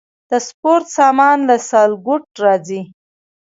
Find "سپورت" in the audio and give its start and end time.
0.47-0.85